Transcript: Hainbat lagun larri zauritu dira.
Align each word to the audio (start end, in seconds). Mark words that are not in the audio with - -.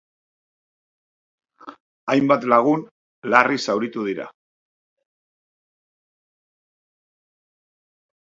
Hainbat 2.13 2.47
lagun 2.53 2.81
larri 3.33 3.59
zauritu 3.67 4.05
dira. 4.07 4.25